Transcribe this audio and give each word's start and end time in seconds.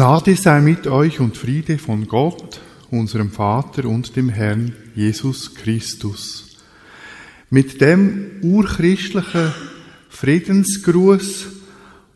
Gnade 0.00 0.34
sei 0.34 0.62
mit 0.62 0.86
euch 0.86 1.20
und 1.20 1.36
Friede 1.36 1.76
von 1.76 2.08
Gott, 2.08 2.58
unserem 2.90 3.30
Vater 3.30 3.84
und 3.84 4.16
dem 4.16 4.30
Herrn 4.30 4.72
Jesus 4.94 5.54
Christus. 5.54 6.56
Mit 7.50 7.82
dem 7.82 8.40
urchristlichen 8.40 9.52
Friedensgruß, 10.08 11.48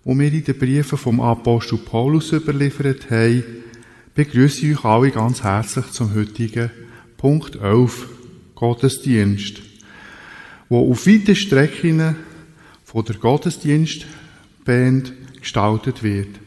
den 0.03 0.19
wir 0.19 0.33
in 0.33 0.45
den 0.45 0.59
Briefen 0.59 0.97
vom 0.97 1.21
Apostel 1.21 1.77
Paulus 1.77 2.33
überliefert 2.33 3.11
haben, 3.11 3.45
begrüße 4.15 4.65
ich 4.65 4.79
euch 4.79 4.85
alle 4.87 5.11
ganz 5.11 5.43
herzlich 5.43 5.91
zum 5.91 6.15
heutigen 6.15 6.71
Punkt 7.19 7.57
11 7.57 8.09
Gottesdienst, 8.55 9.61
wo 10.71 10.91
auf 10.91 11.07
weiten 11.07 11.37
Strecken 11.37 12.17
von 12.83 13.05
der 13.05 13.17
Gottesdienstband 13.17 15.13
gestaltet 15.39 16.03
wird. 16.03 16.44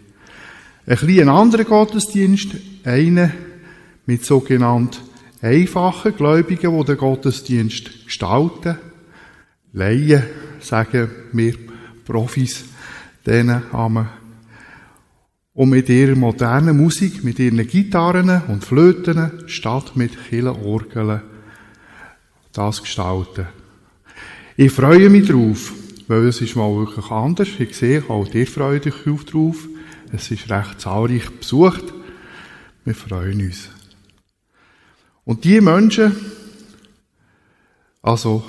Ein 0.90 0.96
bisschen 0.96 1.28
anderer 1.28 1.66
Gottesdienst, 1.66 2.48
einer 2.86 3.30
mit 4.06 4.24
sogenannten 4.24 5.02
einfachen 5.42 6.16
Gläubigen, 6.16 6.80
die 6.80 6.86
den 6.86 6.98
Gottesdienst 6.98 8.06
gestalten. 8.06 8.78
Laien, 9.74 10.24
sagen 10.62 11.10
wir 11.34 11.56
Profis, 12.06 12.64
denen 13.26 13.70
haben 13.74 14.08
und 15.56 15.70
mit 15.72 15.90
ihrer 15.90 16.16
modernen 16.16 16.78
Musik, 16.78 17.22
mit 17.22 17.40
ihren 17.40 17.68
Gitarren 17.68 18.44
und 18.48 18.64
Flöten, 18.64 19.44
statt 19.48 19.92
mit 19.96 20.14
Kirchenorgeln, 20.30 21.22
das 22.54 22.82
gestalten. 22.82 23.48
Ich 24.56 24.72
freue 24.72 25.10
mich 25.10 25.28
drauf, 25.28 25.74
weil 26.08 26.28
es 26.28 26.40
ist 26.40 26.56
mal 26.56 26.74
wirklich 26.74 27.12
anders. 27.12 27.50
Ich 27.60 27.76
sehe, 27.76 28.06
auch 28.08 28.34
ihr 28.34 28.48
freut 28.48 28.88
euch 28.88 29.26
drauf. 29.26 29.68
Es 30.12 30.32
ist 30.32 30.50
recht 30.50 30.80
zahlreich 30.80 31.30
besucht. 31.30 31.84
Wir 32.86 32.96
freuen 32.96 33.42
uns. 33.42 33.70
Und 35.26 35.44
die 35.44 35.60
Menschen, 35.60 36.16
also, 38.02 38.46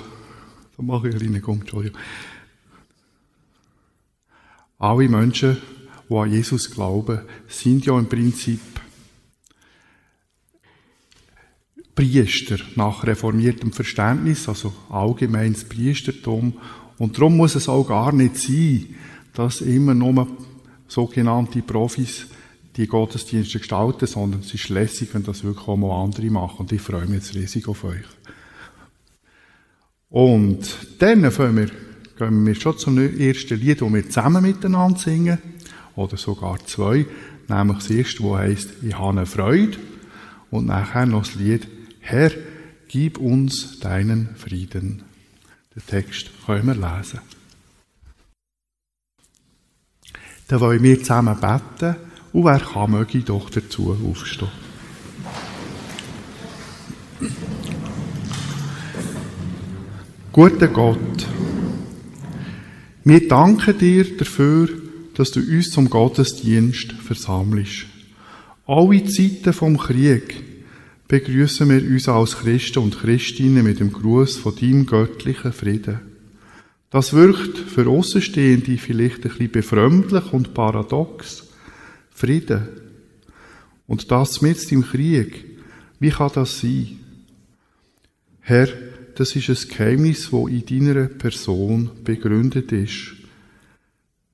da 0.77 0.83
mache 0.83 1.09
ich 1.09 1.15
einen 1.15 1.41
kleinen 1.41 1.61
Entschuldigung. 1.61 1.99
Alle 4.77 5.09
Menschen, 5.09 5.57
die 6.09 6.15
an 6.15 6.31
Jesus 6.31 6.71
glauben, 6.71 7.19
sind 7.49 7.85
ja 7.85 7.99
im 7.99 8.07
Prinzip 8.07 8.61
Priester 11.93 12.59
nach 12.75 13.03
reformiertem 13.03 13.73
Verständnis, 13.73 14.47
also 14.47 14.73
allgemeines 14.89 15.65
Priestertum. 15.65 16.53
Und 16.97 17.17
darum 17.17 17.35
muss 17.35 17.55
es 17.55 17.67
auch 17.67 17.83
gar 17.85 18.13
nicht 18.13 18.37
sein, 18.37 18.95
dass 19.33 19.59
immer 19.59 19.93
nur 19.93 20.25
sogenannte 20.89 21.61
Profis 21.61 22.27
die 22.75 22.87
Gottesdienste 22.87 23.59
gestalten, 23.59 24.07
sondern 24.07 24.41
es 24.41 24.53
ist 24.53 24.69
lässig, 24.69 25.09
wenn 25.13 25.23
das 25.23 25.43
wirklich 25.43 25.67
auch 25.67 25.77
mal 25.77 26.03
andere 26.03 26.29
machen. 26.29 26.59
Und 26.59 26.71
ich 26.71 26.81
freue 26.81 27.05
mich 27.05 27.23
jetzt 27.23 27.35
riesig 27.35 27.67
auf 27.67 27.83
euch. 27.83 28.05
Und 30.09 30.59
dann 30.99 31.21
wir, 31.21 31.71
gehen 32.17 32.45
wir 32.45 32.55
schon 32.55 32.77
zum 32.77 32.97
ersten 32.97 33.59
Lied, 33.59 33.81
das 33.81 33.93
wir 33.93 34.05
zusammen 34.05 34.43
miteinander 34.43 34.99
singen. 34.99 35.37
Oder 35.95 36.17
sogar 36.17 36.57
zwei. 36.65 37.05
Nämlich 37.47 37.77
das 37.77 37.89
erste, 37.89 38.23
das 38.23 38.33
heisst, 38.33 38.69
ich 38.81 38.97
habe 38.97 39.09
eine 39.09 39.25
Freude. 39.25 39.77
Und 40.49 40.67
nachher 40.67 41.05
noch 41.05 41.25
das 41.25 41.35
Lied, 41.35 41.67
Herr, 41.99 42.31
gib 42.87 43.17
uns 43.17 43.79
deinen 43.79 44.35
Frieden. 44.35 45.03
Den 45.75 45.85
Text 45.85 46.31
können 46.45 46.67
wir 46.67 46.75
lesen. 46.75 47.19
Dann 50.49 50.59
wollen 50.61 50.81
wir 50.81 50.97
zusammen 50.97 51.39
beten 51.39 51.95
und 52.33 52.43
wer 52.43 52.59
kann, 52.59 52.91
möge 52.91 53.19
doch 53.19 53.51
dazu 53.51 53.95
aufstehen. 54.03 54.49
Guter 60.31 60.67
Gott, 60.67 61.27
wir 63.03 63.27
danken 63.27 63.77
dir 63.77 64.17
dafür, 64.17 64.69
dass 65.13 65.31
du 65.31 65.39
uns 65.39 65.69
zum 65.69 65.89
Gottesdienst 65.89 66.93
versammelst. 66.93 67.85
Alle 68.65 69.03
Zeiten 69.05 69.53
vom 69.53 69.77
Krieg 69.77 70.43
begrüßen 71.07 71.69
wir 71.69 71.83
uns 71.83 72.07
als 72.07 72.37
Christen 72.37 72.79
und 72.79 72.99
Christinnen 72.99 73.63
mit 73.63 73.79
dem 73.79 73.91
Gruß 73.91 74.37
von 74.37 74.55
deinem 74.55 74.87
göttlichen 74.87 75.53
Frieden. 75.53 76.08
Das 76.89 77.13
wirkt 77.13 77.57
für 77.57 77.87
Außenstehende 77.87 78.77
vielleicht 78.77 79.17
ein 79.17 79.29
bisschen 79.29 79.51
befremdlich 79.51 80.33
und 80.33 80.53
paradox. 80.53 81.47
Frieden. 82.09 82.67
Und 83.85 84.11
das 84.11 84.41
mit 84.41 84.71
im 84.71 84.83
Krieg. 84.83 85.45
Wie 85.99 86.09
kann 86.09 86.31
das 86.33 86.59
sein? 86.59 86.99
Herr, 88.41 88.67
das 89.15 89.35
ist 89.35 89.49
ein 89.49 89.69
Geheimnis, 89.69 90.31
wo 90.31 90.47
in 90.47 90.65
deiner 90.65 91.05
Person 91.07 91.91
begründet 92.03 92.71
ist. 92.71 93.13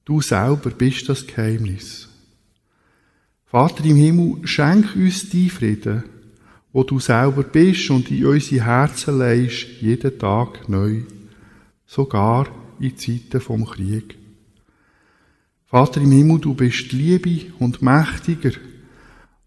Du 0.06 0.22
selber 0.22 0.70
bist 0.70 1.10
das 1.10 1.26
Geheimnis. 1.26 2.08
Vater 3.46 3.84
im 3.86 3.96
Himmel, 3.96 4.48
schenk 4.48 4.96
uns 4.96 5.30
die 5.30 5.50
Frieden, 5.50 6.04
wo 6.72 6.84
du 6.84 7.00
selber 7.00 7.44
bist 7.44 7.90
und 7.90 8.12
in 8.12 8.26
unsere 8.26 8.66
Herzen 8.66 9.18
leist, 9.18 9.68
jeden 9.82 10.18
Tag 10.20 10.70
neu 10.70 11.02
sogar 11.86 12.48
in 12.80 12.98
Zeiten 12.98 13.42
vom 13.42 13.66
Krieg. 13.66 14.18
Vater 15.66 16.02
im 16.02 16.12
Himmel, 16.12 16.40
du 16.40 16.54
bist 16.54 16.92
Liebe 16.92 17.52
und 17.60 17.82
mächtiger 17.82 18.52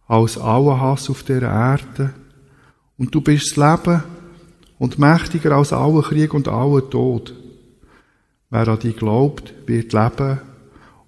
als 0.07 0.39
aller 0.39 0.81
Hass 0.81 1.11
auf 1.11 1.23
der 1.23 1.43
Erde. 1.43 2.15
Und 2.97 3.15
du 3.15 3.21
bist 3.21 3.57
das 3.57 3.57
Leben 3.57 4.03
und 4.79 4.99
mächtiger 4.99 5.53
als 5.53 5.73
aller 5.73 6.03
Krieg 6.03 6.35
und 6.35 6.49
aller 6.49 6.89
Tod. 6.89 7.35
Wer 8.51 8.69
an 8.69 8.79
dich 8.79 8.97
glaubt, 8.97 9.53
wird 9.67 9.93
leben, 9.93 10.41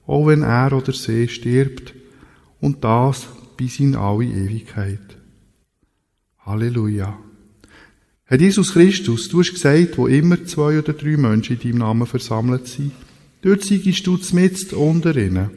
auch 0.07 0.27
wenn 0.27 0.43
er 0.43 0.73
oder 0.73 0.93
sie 0.93 1.29
stirbt, 1.29 1.95
und 2.61 2.85
das 2.85 3.27
bis 3.57 3.81
in 3.81 3.97
alle 3.97 4.25
Ewigkeit. 4.25 5.17
Halleluja. 6.45 7.19
Herr 8.31 8.39
Jesus 8.39 8.75
Christus, 8.75 9.29
du 9.29 9.41
hast 9.41 9.55
gesagt, 9.55 9.99
wo 9.99 10.07
immer 10.07 10.45
zwei 10.45 10.79
oder 10.79 10.93
drei 10.93 11.17
Menschen 11.17 11.57
in 11.57 11.63
deinem 11.63 11.79
Namen 11.79 12.07
versammelt 12.07 12.69
sind, 12.69 12.93
dort 13.43 13.65
siegst 13.65 14.07
du 14.07 14.17
mit 14.35 14.73
unter 14.73 15.17
ihnen. 15.17 15.51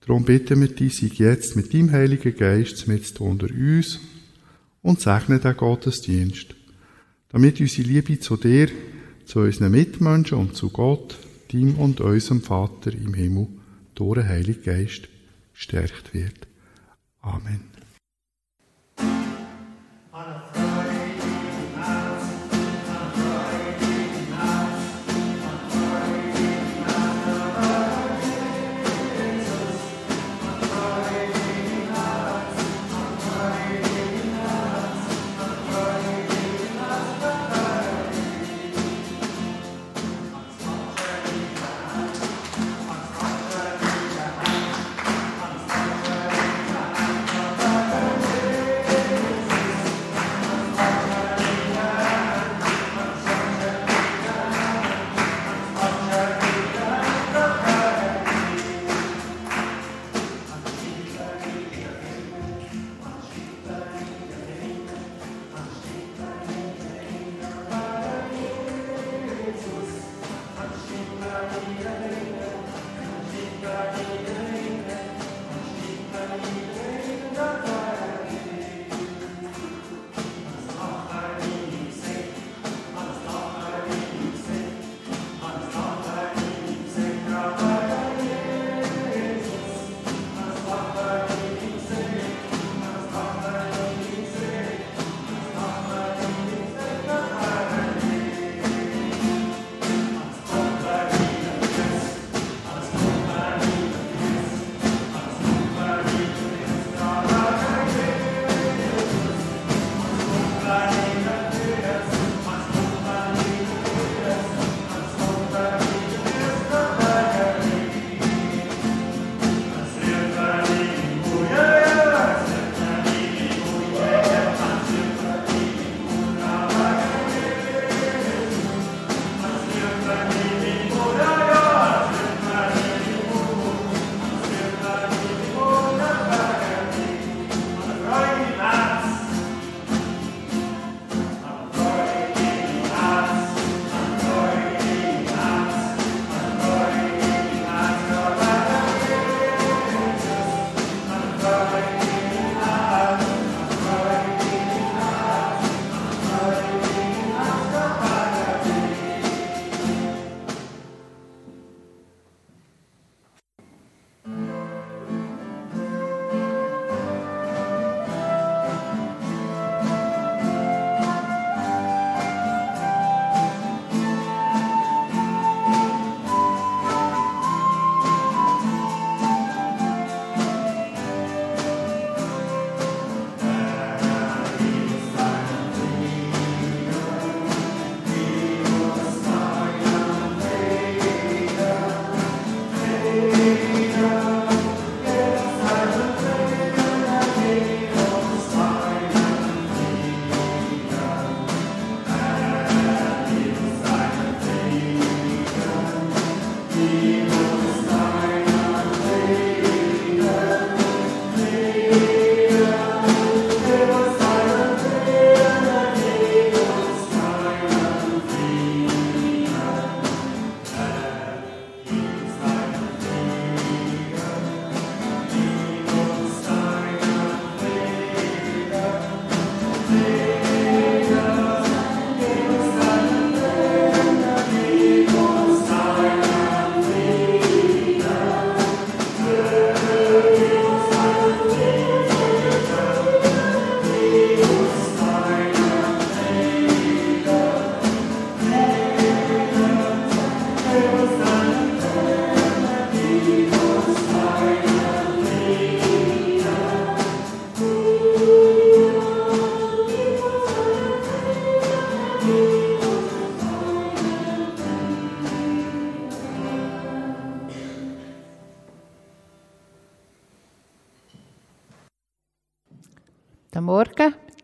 Darum 0.00 0.24
bitten 0.24 0.60
wir 0.60 0.66
dich, 0.66 0.96
sieg 0.96 1.20
jetzt 1.20 1.54
mit 1.54 1.72
deinem 1.72 1.92
Heiligen 1.92 2.34
Geist 2.34 2.88
mit 2.88 3.20
unter 3.20 3.46
uns 3.48 4.00
und 4.82 5.00
segne 5.00 5.38
den 5.38 5.56
Gottesdienst, 5.56 6.56
damit 7.28 7.60
unsere 7.60 7.86
Liebe 7.86 8.18
zu 8.18 8.36
dir, 8.36 8.66
zu 9.24 9.38
unseren 9.38 9.70
Mitmenschen 9.70 10.38
und 10.38 10.56
zu 10.56 10.68
Gott, 10.70 11.16
dem 11.52 11.76
und 11.76 12.00
unserem 12.00 12.42
Vater 12.42 12.92
im 12.92 13.14
Himmel, 13.14 13.46
durch 13.94 14.18
den 14.18 14.28
Heiligen 14.28 14.64
Geist 14.64 15.02
gestärkt 15.54 16.12
wird. 16.12 16.48
Amen. 17.20 17.77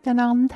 Miteinander. 0.05 0.55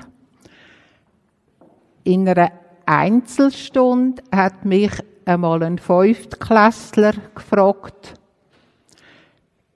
In 2.04 2.28
einer 2.28 2.52
Einzelstunde 2.86 4.22
hat 4.32 4.66
mich 4.66 4.92
einmal 5.26 5.64
ein 5.64 5.78
Fünftklässler 5.78 7.14
gefragt, 7.34 8.14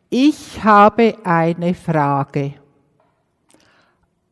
ich 0.09 0.63
habe 0.63 1.15
eine 1.23 1.73
Frage. 1.73 2.53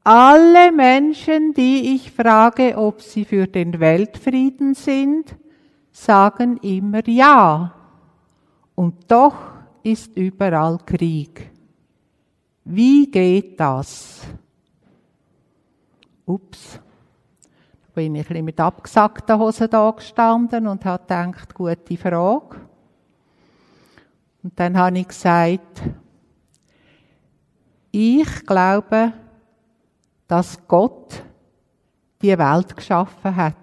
Alle 0.03 0.71
Menschen, 0.71 1.53
die 1.53 1.95
ich 1.95 2.12
frage, 2.12 2.77
ob 2.77 3.01
sie 3.01 3.25
für 3.25 3.48
den 3.48 3.79
Weltfrieden 3.79 4.75
sind, 4.75 5.36
sagen 5.91 6.57
immer 6.57 7.07
ja. 7.07 7.74
Und 8.75 9.12
doch 9.12 9.36
ist 9.83 10.15
überall 10.17 10.77
Krieg. 10.86 11.51
Wie 12.63 13.10
geht 13.10 13.60
das? 13.60 14.21
Ups. 16.32 16.80
Da 17.84 17.90
bin 17.94 18.16
ich 18.16 18.22
ein 18.22 18.28
bisschen 18.28 18.46
mit 18.46 18.60
abgesackten 18.60 19.38
Hosen 19.38 19.70
da 19.70 19.92
gestanden 19.92 20.68
und 20.68 20.86
habe 20.86 21.04
gedacht, 21.04 21.54
gute 21.54 21.98
Frage. 21.98 22.58
Und 24.44 24.60
dann 24.60 24.78
habe 24.78 24.98
ich 24.98 25.08
gesagt, 25.08 25.82
ich 27.92 28.46
glaube, 28.46 29.14
dass 30.28 30.66
Gott 30.68 31.24
die 32.22 32.38
Welt 32.38 32.76
geschaffen 32.76 33.36
hat 33.36 33.56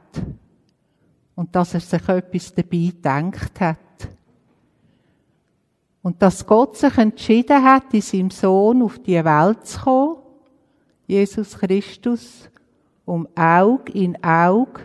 und 1.35 1.55
dass 1.55 1.75
er 1.75 1.81
sich 1.81 2.09
etwas 2.09 2.55
dabei 2.55 2.93
gedacht 2.93 3.61
hat. 3.61 3.79
Und 6.03 6.21
dass 6.23 6.47
Gott 6.47 6.77
sich 6.77 6.97
entschieden 6.99 7.63
hat, 7.63 7.93
in 7.95 8.01
seinem 8.01 8.31
Sohn 8.31 8.83
auf 8.83 8.99
die 8.99 9.25
Welt 9.25 9.67
zu 9.67 9.81
kommen, 9.81 10.17
Jesus 11.07 11.59
Christus, 11.59 12.51
um 13.09 13.27
Aug 13.35 13.89
in 13.95 14.23
Aug 14.23 14.81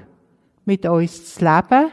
mit 0.64 0.86
uns 0.86 1.36
zu 1.36 1.44
leben 1.44 1.92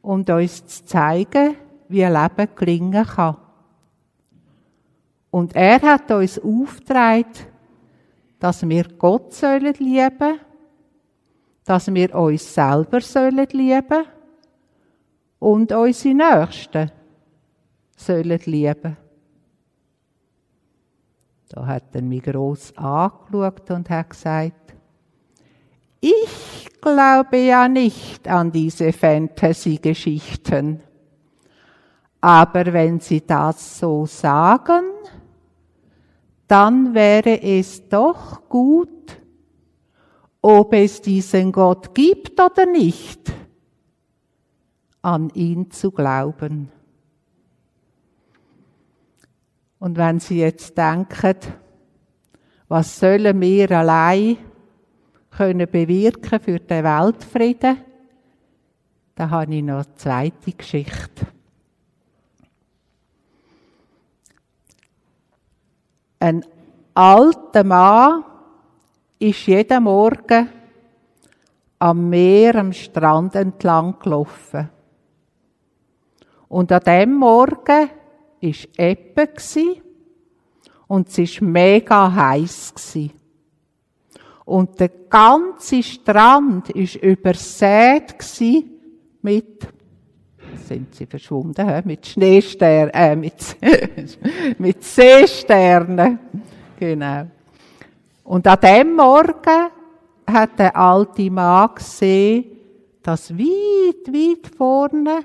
und 0.00 0.30
uns 0.30 0.64
zu 0.64 0.84
zeigen, 0.86 1.56
wie 1.88 2.04
Leben 2.04 2.48
gelingen 2.56 3.04
kann. 3.04 3.36
Und 5.30 5.54
er 5.54 5.82
hat 5.82 6.10
uns 6.10 6.38
aufgetragen, 6.38 7.34
dass 8.38 8.66
wir 8.66 8.84
Gott 8.96 9.34
sollen 9.34 9.74
lieben, 9.74 10.40
dass 11.66 11.92
wir 11.92 12.14
uns 12.14 12.54
selber 12.54 13.02
sollen 13.02 13.46
lieben 13.52 14.04
und 15.38 15.70
unsere 15.70 16.14
Nächsten 16.14 16.90
sollen 17.94 18.40
lieben. 18.46 18.96
Da 21.50 21.66
hat 21.66 21.94
er 21.94 22.02
mich 22.02 22.22
gross 22.22 22.74
angeschaut 22.74 23.70
und 23.70 23.90
hat 23.90 24.08
gesagt, 24.08 24.69
ich 26.00 26.68
glaube 26.80 27.38
ja 27.38 27.68
nicht 27.68 28.26
an 28.26 28.50
diese 28.50 28.92
Fantasy-Geschichten. 28.92 30.82
Aber 32.20 32.72
wenn 32.72 33.00
Sie 33.00 33.26
das 33.26 33.78
so 33.78 34.06
sagen, 34.06 34.84
dann 36.46 36.94
wäre 36.94 37.42
es 37.42 37.88
doch 37.88 38.48
gut, 38.48 38.88
ob 40.42 40.72
es 40.74 41.00
diesen 41.00 41.52
Gott 41.52 41.94
gibt 41.94 42.40
oder 42.40 42.66
nicht, 42.66 43.32
an 45.02 45.30
ihn 45.30 45.70
zu 45.70 45.90
glauben. 45.90 46.70
Und 49.78 49.96
wenn 49.96 50.20
Sie 50.20 50.40
jetzt 50.40 50.76
denken, 50.76 51.36
was 52.68 52.98
sollen 52.98 53.40
wir 53.40 53.70
allein 53.70 54.36
können 55.30 55.70
bewirken 55.70 56.40
für 56.40 56.58
den 56.58 56.84
Weltfrieden, 56.84 57.78
da 59.14 59.30
habe 59.30 59.54
ich 59.54 59.62
noch 59.62 59.84
eine 59.84 59.94
zweite 59.96 60.52
Geschichte. 60.52 61.26
Ein 66.18 66.44
alter 66.94 67.64
Mann 67.64 68.24
ist 69.18 69.46
jeden 69.46 69.84
Morgen 69.84 70.48
am 71.78 72.08
Meer, 72.08 72.56
am 72.56 72.72
Strand 72.72 73.34
entlang 73.34 73.98
gelaufen. 73.98 74.68
Und 76.48 76.72
an 76.72 76.82
dem 76.82 77.14
Morgen 77.14 77.90
ist 78.40 78.68
Ebbe 78.78 79.28
und 80.88 81.08
es 81.08 81.18
ist 81.18 81.40
mega 81.40 82.12
heiß 82.12 82.74
Und 84.50 84.80
der 84.80 84.90
ganze 85.08 85.80
Strand 85.80 86.70
ist 86.70 86.96
übersät 86.96 88.16
mit 89.22 89.68
sind 90.66 90.92
sie 90.92 91.06
verschwunden, 91.06 91.68
he? 91.68 91.82
mit 91.84 92.04
Schneesternen, 92.04 92.90
äh, 92.92 93.14
mit, 93.14 93.56
mit 94.58 94.82
Seesternen. 94.82 96.18
Genau. 96.80 97.28
Und 98.24 98.44
an 98.48 98.58
dem 98.60 98.96
Morgen 98.96 99.68
hat 100.26 100.58
der 100.58 100.76
alte 100.76 101.30
Mann 101.30 101.70
gesehen, 101.76 102.44
dass 103.04 103.32
weit, 103.32 104.08
weit 104.08 104.52
vorne 104.56 105.20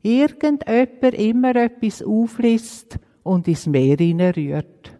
irgendjemand 0.00 1.18
immer 1.18 1.56
etwas 1.56 2.04
aufliest 2.04 3.00
und 3.24 3.48
ins 3.48 3.66
Meer 3.66 3.98
rührt. 3.98 4.93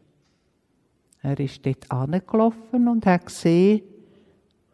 Er 1.25 1.41
ist 1.41 1.65
dort 1.65 1.91
angelaufen 1.91 2.87
und 2.87 3.07
hat 3.07 3.25
gesehen, 3.25 3.81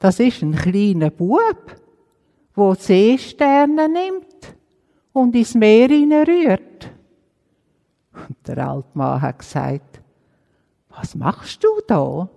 das 0.01 0.19
ist 0.19 0.43
ein 0.43 0.57
kleiner 0.57 1.11
Bub, 1.11 1.77
der 2.57 2.75
Seesterne 2.75 3.89
nimmt 3.89 4.57
und 5.13 5.37
ins 5.37 5.55
Meer 5.55 5.89
rührt. 5.89 6.91
Und 8.13 8.49
der 8.49 8.67
alte 8.67 8.89
Mann 8.95 9.23
hat 9.23 9.39
gesagt, 9.39 10.01
was 10.89 11.15
machst 11.15 11.63
du 11.63 11.69
da? 11.87 12.29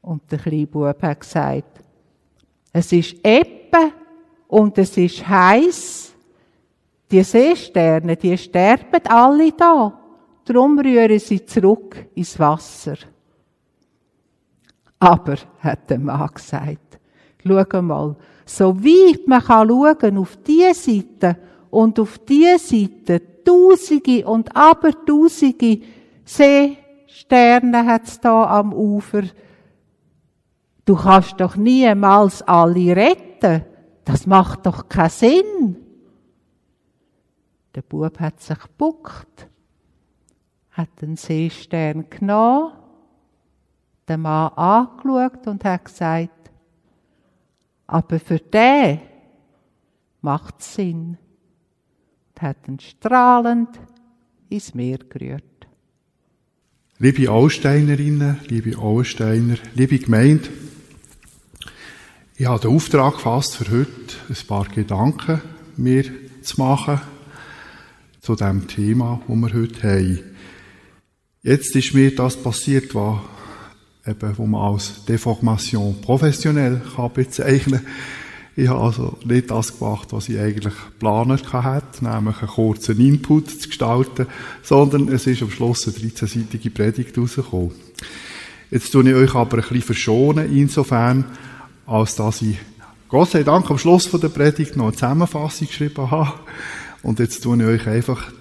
Und 0.00 0.32
der 0.32 0.38
kleine 0.38 0.66
Bub 0.66 1.02
hat 1.02 1.20
gesagt, 1.20 1.82
es 2.72 2.92
ist 2.92 3.14
Ebbe 3.22 3.92
und 4.48 4.78
es 4.78 4.96
ist 4.96 5.28
heiß. 5.28 6.14
Die 7.10 7.22
Seesterne, 7.22 8.16
die 8.16 8.38
sterben 8.38 9.06
alle 9.06 9.52
da. 9.52 10.05
Drum 10.46 10.78
rühren 10.78 11.18
sie 11.18 11.44
zurück 11.44 12.06
ins 12.14 12.38
Wasser. 12.38 12.96
Aber, 14.98 15.36
hat 15.58 15.90
der 15.90 15.98
Mann 15.98 16.30
gesagt, 16.32 16.98
schau 17.44 17.82
mal, 17.82 18.16
so 18.46 18.76
weit 18.82 19.26
man 19.26 19.42
kann 19.42 19.68
schauen 19.68 20.18
auf 20.18 20.38
diese 20.38 20.74
Seite 20.74 21.36
und 21.70 21.98
auf 21.98 22.18
diese 22.18 22.58
Seite, 22.58 23.20
tausende 23.44 24.26
und 24.26 24.56
abertausende 24.56 25.80
Seesterne 26.24 27.86
hat 27.86 28.04
es 28.04 28.20
da 28.20 28.58
am 28.58 28.72
Ufer. 28.72 29.24
Du 30.84 30.96
kannst 30.96 31.40
doch 31.40 31.56
niemals 31.56 32.42
alle 32.42 32.94
retten. 32.94 33.64
Das 34.04 34.26
macht 34.26 34.66
doch 34.66 34.88
keinen 34.88 35.10
Sinn. 35.10 35.76
Der 37.74 37.82
Bub 37.82 38.18
hat 38.20 38.40
sich 38.40 38.58
gebuckt, 38.58 39.48
hat 40.76 41.00
den 41.00 41.16
Seestern 41.16 42.10
genommen, 42.10 42.72
den 44.08 44.20
Mann 44.20 44.52
angeschaut 44.52 45.46
und 45.46 45.64
hat 45.64 45.86
gesagt, 45.86 46.50
aber 47.86 48.20
für 48.20 48.38
den 48.38 49.00
macht 50.20 50.60
es 50.60 50.74
Sinn. 50.74 51.16
Und 52.28 52.42
hat 52.42 52.68
ihn 52.68 52.78
strahlend 52.78 53.70
ins 54.50 54.74
Meer 54.74 54.98
gerührt. 54.98 55.42
Liebe 56.98 57.30
Allsteinerinnen, 57.30 58.40
liebe 58.48 58.78
Allsteiner, 58.78 59.56
liebe 59.74 59.98
Gemeinde, 59.98 60.48
ich 62.36 62.46
habe 62.46 62.60
den 62.60 62.74
Auftrag 62.74 63.14
gefasst, 63.14 63.56
für 63.56 63.70
heute 63.70 64.16
ein 64.28 64.46
paar 64.46 64.66
Gedanken 64.66 65.40
mir 65.78 66.04
zu 66.42 66.60
machen 66.60 67.00
zu 68.20 68.34
dem 68.34 68.68
Thema, 68.68 69.22
das 69.26 69.36
wir 69.36 69.52
heute 69.54 69.82
haben. 69.82 70.35
Jetzt 71.46 71.76
ist 71.76 71.94
mir 71.94 72.12
das 72.12 72.36
passiert, 72.36 72.92
was 72.96 73.18
eben, 74.04 74.36
wo 74.36 74.46
man 74.48 74.72
als 74.72 75.04
Deformation 75.04 75.94
professionell 76.02 76.82
kann 76.96 77.12
bezeichnen 77.12 77.84
kann. 77.84 77.92
Ich 78.56 78.66
habe 78.66 78.80
also 78.80 79.16
nicht 79.24 79.48
das 79.52 79.78
gemacht, 79.78 80.08
was 80.10 80.28
ich 80.28 80.40
eigentlich 80.40 80.74
geplant 80.74 81.52
hatte, 81.52 82.04
nämlich 82.04 82.38
einen 82.40 82.50
kurzen 82.50 82.98
Input 82.98 83.48
zu 83.48 83.68
gestalten, 83.68 84.26
sondern 84.64 85.06
es 85.06 85.28
ist 85.28 85.40
am 85.40 85.52
Schluss 85.52 85.86
eine 85.86 85.96
13-seitige 85.96 86.70
Predigt 86.70 87.16
rausgekommen. 87.16 87.70
Jetzt 88.72 88.90
tue 88.90 89.08
ich 89.08 89.14
euch 89.14 89.36
aber 89.36 89.58
ein 89.58 89.62
bisschen 89.62 89.82
verschonen, 89.82 90.52
insofern, 90.52 91.26
als 91.86 92.16
dass 92.16 92.42
ich 92.42 92.58
Gott 93.08 93.30
sei 93.30 93.44
Dank 93.44 93.70
am 93.70 93.78
Schluss 93.78 94.10
der 94.10 94.30
Predigt 94.30 94.76
noch 94.76 94.86
eine 94.86 94.94
Zusammenfassung 94.94 95.68
geschrieben 95.68 96.10
habe. 96.10 96.32
Und 97.04 97.20
jetzt 97.20 97.44
tue 97.44 97.56
ich 97.56 97.82
euch 97.82 97.86
einfach 97.86 98.32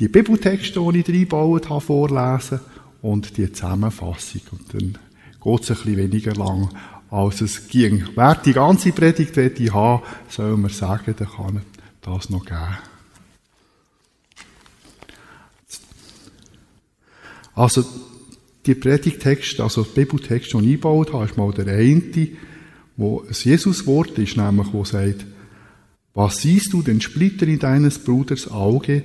die 0.00 0.08
Bibeltexte, 0.08 0.80
die 0.80 1.00
ich 1.00 1.08
reingebaut 1.08 1.68
habe, 1.68 1.80
vorlesen 1.82 2.60
und 3.02 3.36
die 3.36 3.52
Zusammenfassung. 3.52 4.40
Und 4.52 4.74
dann 4.74 4.98
geht 5.42 5.62
es 5.62 5.70
ein 5.70 5.76
bisschen 5.76 5.96
weniger 5.96 6.34
lang, 6.34 6.70
als 7.10 7.42
es 7.42 7.68
ging. 7.68 8.08
Wer 8.14 8.34
die 8.36 8.54
ganze 8.54 8.92
Predigt 8.92 9.36
ich 9.36 9.72
haben 9.72 10.02
soll 10.28 10.56
mir 10.56 10.70
sagen, 10.70 11.14
dann 11.16 11.28
kann 11.28 11.56
er 11.56 11.62
das 12.00 12.30
noch 12.30 12.44
geben. 12.44 12.78
Also, 17.54 17.84
die 18.64 18.74
Predigtexte, 18.74 19.62
also 19.62 19.82
die 19.82 20.00
Bibeltexte, 20.00 20.56
die 20.58 20.64
ich 20.64 20.70
eingebaut 20.70 21.12
habe, 21.12 21.24
ist 21.26 21.36
mal 21.36 21.52
der 21.52 21.66
eine, 21.66 22.28
wo 22.96 23.20
ein 23.20 23.32
Jesuswort 23.32 24.18
ist, 24.18 24.36
nämlich, 24.36 24.72
wo 24.72 24.84
sagt, 24.84 25.26
was 26.14 26.38
siehst 26.38 26.72
du 26.72 26.82
den 26.82 27.00
Splitter 27.00 27.46
in 27.46 27.58
deines 27.58 27.98
Bruders 27.98 28.50
Auge, 28.50 29.04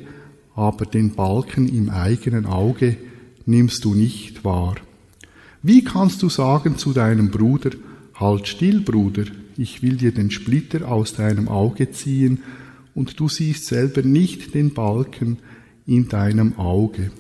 aber 0.56 0.86
den 0.86 1.16
Balken 1.16 1.68
im 1.68 1.90
eigenen 1.90 2.46
Auge 2.46 2.98
nimmst 3.46 3.84
du 3.86 3.94
nicht 3.94 4.44
wahr? 4.44 4.76
Wie 5.62 5.84
kannst 5.84 6.22
du 6.24 6.30
sagen 6.30 6.78
zu 6.78 6.94
deinem 6.94 7.30
Bruder, 7.30 7.72
halt 8.14 8.48
still, 8.48 8.82
Bruder, 8.82 9.26
ich 9.58 9.82
will 9.82 9.98
dir 9.98 10.14
den 10.14 10.32
Splitter 10.32 10.90
aus 10.90 11.14
deinem 11.14 11.48
Auge 11.48 11.92
ziehen, 11.92 12.40
und 12.94 13.20
du 13.20 13.28
siehst 13.28 13.66
selber 13.66 14.04
nicht 14.04 14.54
den 14.54 14.74
Balken 14.74 15.38
in 15.86 16.08
deinem 16.08 16.58
Auge. 16.58 17.12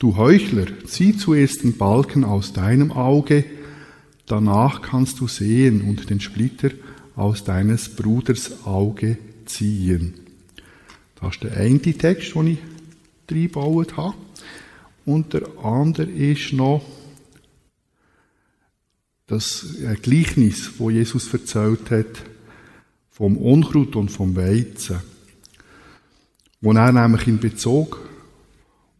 Du 0.00 0.16
Heuchler, 0.16 0.66
zieh 0.86 1.16
zuerst 1.16 1.62
den 1.62 1.76
Balken 1.76 2.24
aus 2.24 2.52
deinem 2.52 2.90
Auge, 2.90 3.44
danach 4.26 4.82
kannst 4.82 5.20
du 5.20 5.28
sehen 5.28 5.82
und 5.82 6.10
den 6.10 6.20
Splitter 6.20 6.70
aus 7.14 7.44
deines 7.44 7.90
Bruders 7.90 8.66
Auge 8.66 9.18
ziehen. 9.46 10.14
Das 11.20 11.34
ist 11.34 11.42
der 11.42 11.56
eine 11.56 11.80
Text, 11.80 12.34
den 12.34 12.46
ich 12.46 12.58
reingebaut 13.30 13.96
habe. 13.96 14.14
Und 15.06 15.32
der 15.32 15.42
andere 15.62 16.10
ist 16.10 16.52
noch 16.52 16.82
das 19.26 19.66
Gleichnis, 20.02 20.72
wo 20.78 20.90
Jesus 20.90 21.32
erzählt 21.32 21.90
hat, 21.90 22.24
vom 23.10 23.36
Unkraut 23.36 23.96
und 23.96 24.10
vom 24.10 24.34
Weizen. 24.36 25.00
Wo 26.60 26.72
er 26.72 26.92
nämlich 26.92 27.26
in 27.28 27.38
Bezug 27.38 28.00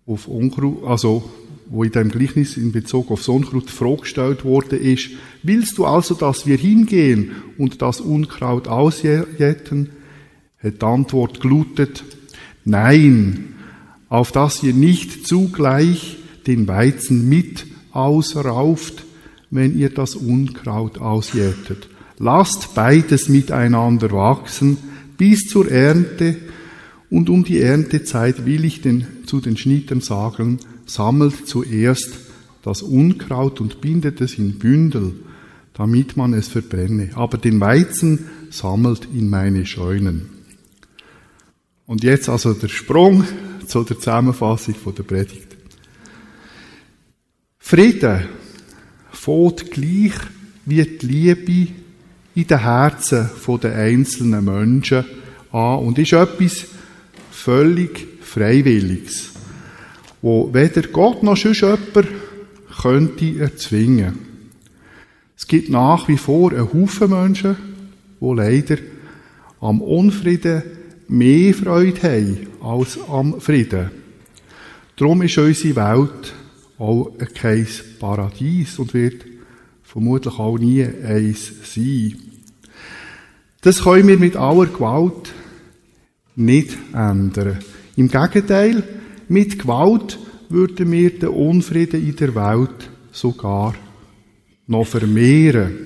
auf 0.06 0.28
Unkraut, 0.28 0.84
also 0.84 1.30
wo 1.66 1.82
in 1.82 1.92
dem 1.92 2.10
Gleichnis 2.10 2.56
in 2.56 2.72
Bezug 2.72 3.10
auf 3.10 3.26
Unkraut 3.26 3.64
die 3.68 3.72
Frage 3.72 4.02
gestellt 4.02 4.44
worden 4.44 4.78
ist, 4.80 5.10
willst 5.42 5.78
du 5.78 5.86
also, 5.86 6.14
dass 6.14 6.46
wir 6.46 6.58
hingehen 6.58 7.32
und 7.58 7.80
das 7.80 8.00
Unkraut 8.00 8.68
ausjäten? 8.68 9.90
Hat 10.64 10.80
die 10.80 10.86
Antwort 10.86 11.40
gelautet, 11.40 12.02
nein, 12.64 13.54
auf 14.08 14.32
dass 14.32 14.62
ihr 14.62 14.72
nicht 14.72 15.26
zugleich 15.26 16.16
den 16.46 16.66
Weizen 16.66 17.28
mit 17.28 17.66
ausrauft, 17.92 19.04
wenn 19.50 19.78
ihr 19.78 19.90
das 19.90 20.16
Unkraut 20.16 20.98
ausjätet. 20.98 21.88
Lasst 22.18 22.74
beides 22.74 23.28
miteinander 23.28 24.10
wachsen 24.12 24.78
bis 25.16 25.48
zur 25.48 25.70
Ernte, 25.70 26.36
und 27.10 27.30
um 27.30 27.44
die 27.44 27.60
Erntezeit 27.60 28.44
will 28.44 28.64
ich 28.64 28.80
den, 28.80 29.06
zu 29.26 29.40
den 29.40 29.56
Schnittern 29.56 30.00
sagen, 30.00 30.58
sammelt 30.86 31.46
zuerst 31.46 32.10
das 32.62 32.82
Unkraut 32.82 33.60
und 33.60 33.80
bindet 33.80 34.20
es 34.20 34.38
in 34.38 34.58
Bündel, 34.58 35.12
damit 35.74 36.16
man 36.16 36.32
es 36.32 36.48
verbrenne. 36.48 37.10
Aber 37.14 37.38
den 37.38 37.60
Weizen 37.60 38.26
sammelt 38.50 39.06
in 39.14 39.28
meine 39.28 39.66
Scheunen. 39.66 40.22
Und 41.86 42.02
jetzt 42.02 42.28
also 42.28 42.54
der 42.54 42.68
Sprung 42.68 43.24
zu 43.66 43.84
der 43.84 43.98
Zusammenfassung 43.98 44.74
der 44.96 45.02
Predigt. 45.02 45.56
Frieden 47.58 48.28
fährt 49.12 49.70
gleich 49.70 50.12
wie 50.66 50.84
die 50.84 51.06
Liebe 51.06 51.72
in 52.34 52.46
den 52.46 52.58
Herzen 52.58 53.30
der 53.62 53.74
einzelnen 53.76 54.44
Menschen 54.44 55.04
an 55.52 55.78
und 55.78 55.98
ist 55.98 56.12
etwas, 56.12 56.66
völlig 57.30 58.06
Freiwilliges, 58.22 59.32
wo 60.22 60.52
weder 60.52 60.82
Gott 60.88 61.22
noch 61.22 61.36
sonst 61.36 61.60
jemand 61.60 62.08
könnte 62.82 63.38
erzwingen. 63.38 64.18
Es 65.36 65.46
gibt 65.46 65.68
nach 65.68 66.08
wie 66.08 66.16
vor 66.16 66.52
einen 66.52 66.72
Haufen 66.72 67.10
Menschen, 67.10 67.56
die 68.20 68.34
leider 68.34 68.78
am 69.60 69.80
Unfrieden 69.82 70.62
mehr 71.08 71.54
Freude 71.54 72.02
haben 72.02 72.46
als 72.60 72.98
am 73.08 73.40
Frieden. 73.40 73.90
Darum 74.96 75.22
ist 75.22 75.38
unsere 75.38 75.76
Welt 75.76 76.34
auch 76.78 77.12
kein 77.34 77.66
Paradies 77.98 78.78
und 78.78 78.94
wird 78.94 79.24
vermutlich 79.82 80.38
auch 80.38 80.58
nie 80.58 80.84
eins 80.84 81.52
sein. 81.64 82.14
Das 83.60 83.82
können 83.82 84.08
wir 84.08 84.18
mit 84.18 84.36
aller 84.36 84.66
Gewalt 84.66 85.32
nicht 86.36 86.76
ändern. 86.92 87.58
Im 87.96 88.08
Gegenteil, 88.08 88.82
mit 89.28 89.58
Gewalt 89.58 90.18
würden 90.48 90.90
wir 90.92 91.18
den 91.18 91.30
Unfrieden 91.30 92.06
in 92.06 92.16
der 92.16 92.34
Welt 92.34 92.90
sogar 93.12 93.74
noch 94.66 94.86
vermehren. 94.86 95.76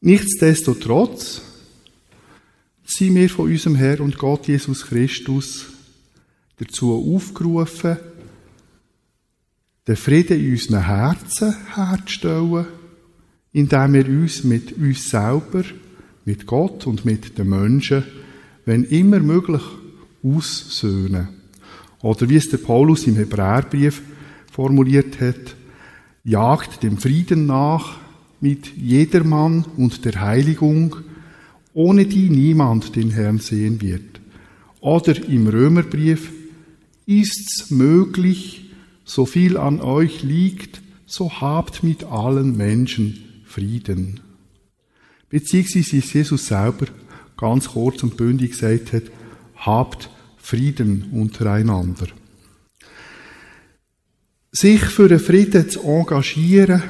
Nichtsdestotrotz 0.00 1.42
sind 2.98 3.14
wir 3.14 3.30
von 3.30 3.48
unserem 3.48 3.76
Herr 3.76 4.00
und 4.00 4.18
Gott 4.18 4.48
Jesus 4.48 4.84
Christus 4.84 5.66
dazu 6.56 7.14
aufgerufen, 7.14 7.96
den 9.86 9.94
Frieden 9.94 10.40
in 10.40 10.50
unseren 10.50 10.84
Herzen 10.84 11.54
herzustellen, 11.76 12.66
indem 13.52 13.92
wir 13.92 14.08
uns 14.08 14.42
mit 14.42 14.72
uns 14.72 15.10
selber, 15.10 15.62
mit 16.24 16.44
Gott 16.44 16.88
und 16.88 17.04
mit 17.04 17.38
den 17.38 17.48
Menschen 17.48 18.02
wenn 18.64 18.82
immer 18.82 19.20
möglich, 19.20 19.62
aussöhnen. 20.24 21.28
Oder 22.02 22.28
wie 22.28 22.36
es 22.36 22.50
der 22.50 22.58
Paulus 22.58 23.06
im 23.06 23.14
Hebräerbrief 23.14 24.02
formuliert 24.50 25.20
hat, 25.20 25.54
jagt 26.24 26.82
dem 26.82 26.98
Frieden 26.98 27.46
nach 27.46 27.96
mit 28.40 28.76
jedermann 28.76 29.64
und 29.76 30.04
der 30.04 30.20
Heiligung, 30.20 30.96
ohne 31.78 32.06
die 32.06 32.28
niemand 32.28 32.96
den 32.96 33.12
Herrn 33.12 33.38
sehen 33.38 33.80
wird. 33.80 34.20
Oder 34.80 35.16
im 35.28 35.46
Römerbrief, 35.46 36.32
ist's 37.06 37.70
möglich, 37.70 38.70
so 39.04 39.26
viel 39.26 39.56
an 39.56 39.80
euch 39.80 40.24
liegt, 40.24 40.82
so 41.06 41.40
habt 41.40 41.84
mit 41.84 42.02
allen 42.02 42.56
Menschen 42.56 43.22
Frieden. 43.44 44.18
Beziehungsweise 45.30 45.98
ist 45.98 46.12
Jesus 46.12 46.46
selber 46.46 46.86
ganz 47.36 47.68
kurz 47.68 48.02
und 48.02 48.16
bündig 48.16 48.50
gesagt 48.50 48.92
hat, 48.92 49.04
habt 49.54 50.10
Frieden 50.36 51.10
untereinander. 51.12 52.08
Sich 54.50 54.80
für 54.80 55.06
den 55.06 55.20
Frieden 55.20 55.70
zu 55.70 55.80
engagieren, 55.84 56.82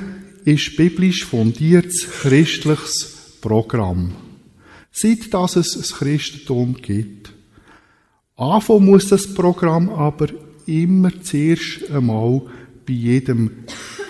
ist 0.47 0.79
biblisch 0.79 1.27
fundiertes 1.27 2.09
christliches 2.09 3.39
Programm. 3.43 4.28
Seit 5.01 5.33
dass 5.33 5.55
es 5.55 5.75
das 5.75 5.93
Christentum 5.93 6.75
gibt. 6.75 7.33
Anfangen 8.37 8.87
muss 8.87 9.07
das 9.07 9.33
Programm 9.33 9.91
aber 9.91 10.27
immer 10.67 11.13
zuerst 11.23 11.89
einmal 11.89 12.43
bei 12.85 12.95
jedem 12.95 13.51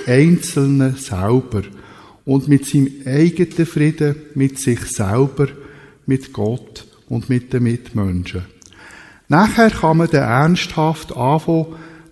Einzelnen 0.06 0.96
selber 0.96 1.64
und 2.24 2.48
mit 2.48 2.64
seinem 2.64 2.90
eigenen 3.04 3.66
Frieden 3.66 4.16
mit 4.34 4.58
sich 4.58 4.80
selber 4.80 5.48
mit 6.06 6.32
Gott 6.32 6.86
und 7.10 7.28
mit 7.28 7.52
den 7.52 7.64
Mitmenschen. 7.64 8.46
Nachher 9.28 9.70
kann 9.70 9.98
man 9.98 10.08
dann 10.08 10.22
ernsthaft 10.22 11.14
anfangen, 11.14 11.66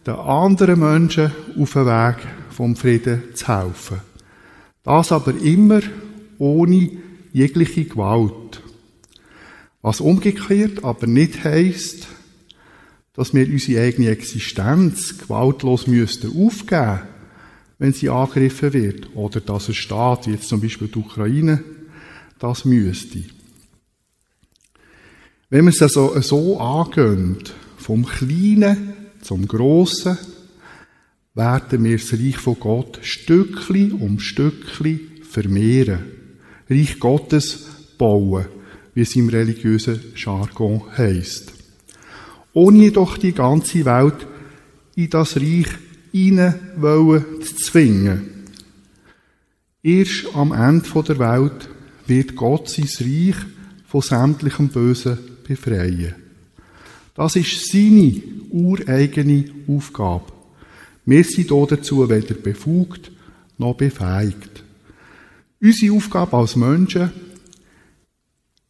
den 0.06 0.16
anderen 0.16 0.80
Menschen 0.80 1.32
auf 1.58 1.72
den 1.72 1.86
Weg 1.86 2.16
vom 2.50 2.76
Frieden 2.76 3.22
zu 3.32 3.48
helfen. 3.48 4.02
Das 4.84 5.12
aber 5.12 5.34
immer 5.34 5.80
ohne 6.36 6.90
jegliche 7.32 7.86
Gewalt. 7.86 8.62
Was 9.82 10.00
umgekehrt 10.00 10.84
aber 10.84 11.06
nicht 11.06 11.44
heisst, 11.44 12.08
dass 13.14 13.32
wir 13.32 13.46
unsere 13.46 13.82
eigene 13.82 14.10
Existenz 14.10 15.18
gewaltlos 15.18 15.86
müssten 15.86 16.36
aufgeben, 16.44 17.00
wenn 17.78 17.92
sie 17.92 18.08
angegriffen 18.08 18.72
wird, 18.72 19.14
oder 19.14 19.40
dass 19.40 19.68
ein 19.68 19.74
Staat, 19.74 20.26
wie 20.26 20.32
jetzt 20.32 20.48
zum 20.48 20.60
Beispiel 20.60 20.88
die 20.88 20.98
Ukraine, 20.98 21.62
das 22.38 22.64
müsste. 22.64 23.24
Wenn 25.48 25.64
wir 25.64 25.70
es 25.70 25.82
also 25.82 26.20
so 26.20 26.58
angehen, 26.58 27.38
vom 27.76 28.04
Kleinen 28.04 28.94
zum 29.22 29.46
Grossen, 29.46 30.18
werden 31.34 31.84
wir 31.84 31.98
das 31.98 32.12
Reich 32.14 32.38
von 32.38 32.58
Gott 32.58 32.98
Stückli 33.02 33.92
um 33.92 34.18
Stückli 34.18 35.00
vermehren. 35.22 36.06
Reich 36.68 36.98
Gottes 36.98 37.66
bauen, 37.98 38.46
wie 38.96 39.02
es 39.02 39.14
im 39.14 39.28
religiösen 39.28 40.00
Jargon 40.16 40.80
heisst. 40.96 41.52
Ohne 42.54 42.78
jedoch 42.78 43.18
die 43.18 43.32
ganze 43.32 43.84
Welt 43.84 44.26
in 44.94 45.10
das 45.10 45.36
Reich 45.36 45.68
wollen 46.78 47.24
zu 47.42 47.56
zwingen. 47.56 48.22
Erst 49.82 50.34
am 50.34 50.52
Ende 50.52 51.02
der 51.02 51.18
Welt 51.18 51.68
wird 52.06 52.36
Gott 52.36 52.70
sein 52.70 52.88
Reich 53.00 53.36
von 53.86 54.00
sämtlichem 54.00 54.68
Bösen 54.68 55.18
befreien. 55.46 56.14
Das 57.14 57.36
ist 57.36 57.70
seine 57.70 58.22
ureigene 58.50 59.44
Aufgabe. 59.68 60.32
Wir 61.04 61.22
sind 61.22 61.50
dazu 61.50 62.08
weder 62.08 62.34
befugt 62.34 63.12
noch 63.58 63.76
befähigt. 63.76 64.64
Unsere 65.60 65.94
Aufgabe 65.94 66.34
als 66.34 66.56
Menschen 66.56 67.10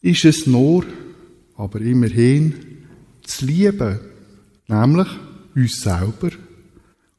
ist 0.07 0.25
es 0.25 0.47
nur, 0.47 0.85
aber 1.57 1.81
immerhin, 1.81 2.55
zu 3.23 3.45
lieben, 3.45 3.99
nämlich 4.69 5.09
uns 5.55 5.81
selber, 5.81 6.31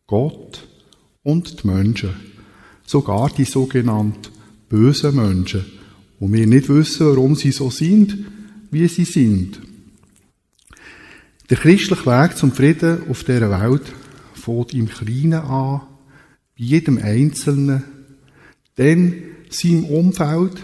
Gott 0.06 0.66
und 1.24 1.62
die 1.64 1.68
Menschen, 1.68 2.12
sogar 2.86 3.30
die 3.30 3.44
sogenannten 3.44 4.32
bösen 4.70 5.16
Menschen, 5.16 5.66
wo 6.20 6.32
wir 6.32 6.48
nicht 6.48 6.70
wissen, 6.70 7.08
warum 7.08 7.36
sie 7.36 7.52
so 7.52 7.70
sind, 7.70 8.18
wie 8.72 8.88
sie 8.88 9.06
sind. 9.06 9.60
Der 11.50 11.58
christliche 11.58 12.06
Weg 12.06 12.38
zum 12.38 12.54
Frieden 12.54 13.10
auf 13.10 13.24
dieser 13.26 13.50
Welt 13.50 13.92
fängt 14.34 14.74
im 14.74 14.88
Kleinen 14.88 15.34
an, 15.34 15.82
bei 16.58 16.64
jedem 16.64 16.98
Einzelnen, 16.98 17.84
dann 18.76 19.14
seinem 19.50 19.86
Umfeld 19.86 20.62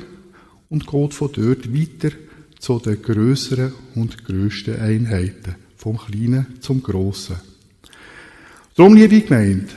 und 0.74 0.88
geht 0.88 1.14
von 1.14 1.30
dort 1.32 1.72
weiter 1.72 2.16
zu 2.58 2.80
den 2.80 3.00
größeren 3.00 3.74
und 3.94 4.26
grössten 4.26 4.80
Einheiten, 4.80 5.56
vom 5.78 6.00
Kleinen 6.00 6.60
zum 6.62 6.82
Grossen. 6.82 7.36
Darum, 8.76 8.96
liebe 8.96 9.22
Gemeinde, 9.22 9.68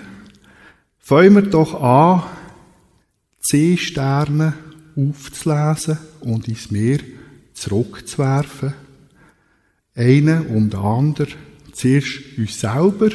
fangen 0.99 1.35
wir 1.35 1.43
doch 1.43 1.79
an, 1.83 2.23
C-Sterne 3.43 4.55
aufzulesen 4.97 5.99
und 6.21 6.49
ins 6.49 6.71
Meer 6.71 7.01
zurückzuwerfen. 7.53 8.73
Einen 9.95 10.47
um 10.47 10.71
den 10.71 10.81
anderen. 10.81 11.35
Zuerst 11.73 12.39
uns 12.39 12.59
selber, 12.59 13.11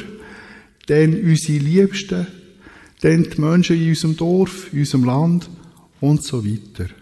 dann 0.86 1.20
unsere 1.20 1.58
Liebsten, 1.58 2.28
dann 3.00 3.24
die 3.24 3.40
Menschen 3.40 3.76
in 3.76 3.88
unserem 3.88 4.16
Dorf, 4.16 4.72
in 4.72 4.78
unserem 4.78 5.04
Land 5.04 5.50
und 6.00 6.22
so 6.22 6.46
weiter. 6.46 7.01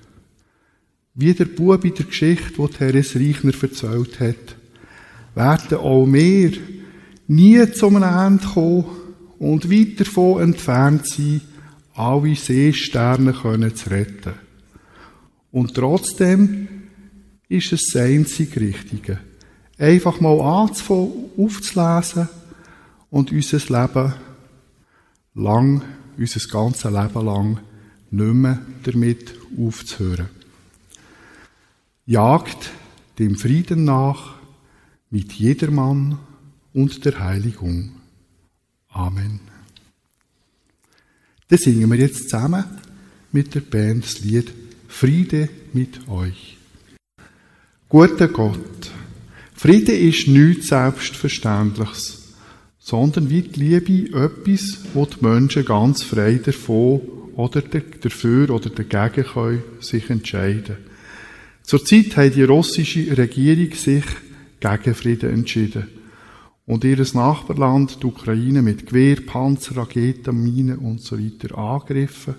Wie 1.14 1.34
der 1.34 1.46
Bub 1.46 1.84
in 1.84 1.94
der 1.94 2.06
Geschichte, 2.06 2.52
die 2.56 2.68
Therese 2.68 3.18
Reichner 3.18 3.52
erzählt 3.60 4.20
hat, 4.20 4.56
werden 5.34 5.78
auch 5.78 6.06
wir 6.06 6.52
nie 7.26 7.72
zum 7.72 8.02
Ende 8.02 8.44
kommen 8.44 8.84
und 9.38 9.70
weit 9.70 10.00
davon 10.00 10.42
entfernt 10.42 11.06
sein, 11.06 11.40
alle 11.94 12.34
Seesterne 12.36 13.34
zu 13.74 13.90
retten. 13.90 14.34
Und 15.50 15.74
trotzdem 15.74 16.68
ist 17.48 17.72
es 17.72 17.90
das 17.92 18.02
einzig 18.02 18.56
Richtige. 18.56 19.18
Einfach 19.78 20.20
mal 20.20 20.40
anzufangen, 20.40 21.30
aufzulesen 21.36 22.28
und 23.10 23.32
unser 23.32 23.58
Leben 23.58 24.14
lang, 25.34 25.82
unser 26.16 26.48
ganzes 26.48 26.84
Leben 26.84 27.26
lang 27.26 27.58
nicht 28.10 28.34
mehr 28.34 28.58
damit 28.84 29.34
aufzuhören. 29.58 30.39
Jagt 32.10 32.72
dem 33.20 33.36
Frieden 33.36 33.84
nach 33.84 34.34
mit 35.10 35.32
jedermann 35.34 36.18
und 36.72 37.04
der 37.04 37.20
Heiligung. 37.20 37.92
Amen. 38.88 39.38
Dann 41.46 41.58
singen 41.60 41.88
wir 41.88 41.98
jetzt 42.00 42.28
zusammen 42.28 42.64
mit 43.30 43.54
der 43.54 43.60
Band 43.60 44.02
das 44.02 44.18
Lied 44.22 44.52
Friede 44.88 45.50
mit 45.72 46.08
euch. 46.08 46.56
Guter 47.88 48.26
Gott, 48.26 48.90
Friede 49.54 49.96
ist 49.96 50.26
nichts 50.26 50.66
Selbstverständliches, 50.66 52.34
sondern 52.80 53.30
wie 53.30 53.42
die 53.42 53.60
Liebe 53.60 54.18
etwas, 54.18 54.78
wo 54.94 55.06
die 55.06 55.24
Menschen 55.24 55.64
ganz 55.64 56.02
frei 56.02 56.40
davon 56.44 57.02
oder 57.36 57.62
dafür 57.62 58.50
oder 58.50 58.68
dagegen 58.68 59.28
können 59.28 59.62
sich 59.78 60.10
entscheiden. 60.10 60.89
Zurzeit 61.62 62.16
hat 62.16 62.34
die 62.34 62.42
russische 62.42 63.16
Regierung 63.16 63.74
sich 63.74 64.04
gegen 64.60 64.94
Frieden 64.94 65.30
entschieden 65.30 65.86
und 66.66 66.84
ihr 66.84 67.04
Nachbarland, 67.14 67.98
die 68.00 68.06
Ukraine, 68.06 68.62
mit 68.62 68.86
Gewehr, 68.86 69.16
Panzer, 69.16 69.76
Raketen, 69.76 70.42
Minen 70.42 70.78
und 70.78 71.00
so 71.00 71.18
weiter 71.18 71.58
angegriffen, 71.58 72.34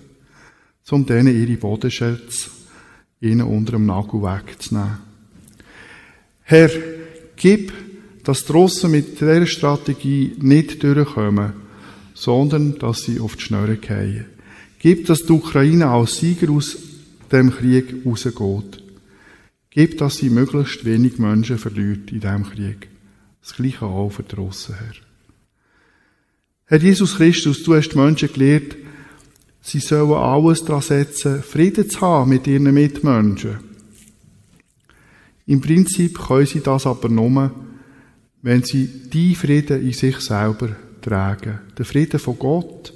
um 0.90 1.04
denen 1.04 1.36
ihre 1.36 1.58
Bodenschätze 1.58 2.48
ihnen 3.20 3.42
unter 3.42 3.72
dem 3.72 3.86
Nagel 3.86 4.22
wegzunehmen. 4.22 4.98
Herr, 6.42 6.70
gib, 7.36 7.72
dass 8.24 8.44
die 8.44 8.52
Russen 8.52 8.90
mit 8.90 9.20
dieser 9.20 9.46
Strategie 9.46 10.32
nicht 10.40 10.82
durchkommen, 10.82 11.52
sondern 12.14 12.78
dass 12.78 13.02
sie 13.02 13.20
auf 13.20 13.36
die 13.36 13.42
Schnurre 13.42 13.76
fallen. 13.76 14.26
Gib, 14.78 15.06
dass 15.06 15.26
die 15.26 15.32
Ukraine 15.32 15.88
als 15.88 16.18
Sieger 16.18 16.50
aus 16.50 16.76
dem 17.30 17.50
Krieg 17.50 18.04
rausgeht. 18.04 18.81
Gib, 19.74 19.96
dass 19.96 20.16
sie 20.16 20.28
möglichst 20.28 20.84
wenig 20.84 21.18
Menschen 21.18 21.56
verliert 21.56 22.12
in 22.12 22.20
diesem 22.20 22.44
Krieg. 22.44 22.88
Das 23.40 23.54
Gleiche 23.54 23.86
auch 23.86 24.10
für 24.10 24.22
die 24.22 24.36
Herr. 24.36 24.94
Herr 26.66 26.78
Jesus 26.78 27.16
Christus, 27.16 27.62
du 27.62 27.74
hast 27.74 27.88
die 27.88 27.96
Menschen 27.96 28.30
gelehrt, 28.30 28.76
sie 29.62 29.80
sollen 29.80 30.12
alles 30.12 30.62
daran 30.64 30.82
setzen, 30.82 31.42
Frieden 31.42 31.88
zu 31.88 32.00
haben 32.02 32.30
mit 32.30 32.46
ihren 32.46 32.72
Mitmenschen. 32.72 33.60
Im 35.46 35.62
Prinzip 35.62 36.18
können 36.18 36.46
sie 36.46 36.60
das 36.60 36.86
aber 36.86 37.08
nur, 37.08 37.50
wenn 38.42 38.62
sie 38.62 38.86
die 39.10 39.34
Frieden 39.34 39.82
in 39.82 39.92
sich 39.92 40.18
selber 40.18 40.76
tragen. 41.00 41.60
Der 41.78 41.84
Frieden 41.86 42.20
von 42.20 42.38
Gott, 42.38 42.92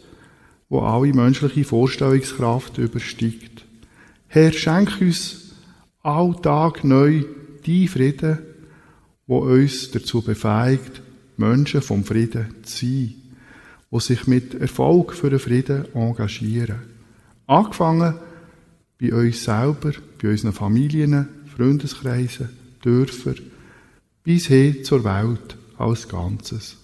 wo 0.68 0.80
alle 0.80 1.12
menschliche 1.14 1.64
Vorstellungskraft 1.64 2.76
übersteigt. 2.78 3.64
Herr, 4.28 4.52
schenk 4.52 5.00
uns 5.00 5.45
alltag 6.06 6.84
neu 6.84 7.24
die 7.64 7.88
Frieden, 7.88 8.38
wo 9.26 9.38
uns 9.38 9.90
dazu 9.90 10.22
befähigt, 10.22 11.02
Menschen 11.36 11.82
vom 11.82 12.04
Frieden 12.04 12.54
zu 12.62 12.86
sein, 12.86 13.14
die 13.90 14.00
sich 14.00 14.26
mit 14.26 14.54
Erfolg 14.54 15.14
für 15.14 15.30
den 15.30 15.40
Frieden 15.40 15.86
engagieren. 15.94 16.78
Angefangen 17.46 18.14
bei 19.00 19.12
uns 19.12 19.44
selber, 19.44 19.92
bei 20.22 20.30
unseren 20.30 20.52
Familien, 20.52 21.28
Freundeskreisen, 21.56 22.50
Dörfern, 22.82 23.40
bis 24.22 24.46
hin 24.46 24.84
zur 24.84 25.04
Welt 25.04 25.56
als 25.76 26.08
Ganzes. 26.08 26.76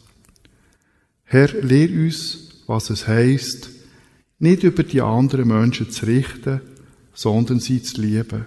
Herr, 1.24 1.48
lehr 1.62 1.90
uns, 1.90 2.62
was 2.66 2.90
es 2.90 3.06
heißt, 3.06 3.70
nicht 4.38 4.64
über 4.64 4.82
die 4.82 5.00
anderen 5.00 5.48
Menschen 5.48 5.90
zu 5.90 6.06
richten, 6.06 6.60
sondern 7.14 7.60
sie 7.60 7.82
zu 7.82 8.00
lieben. 8.00 8.44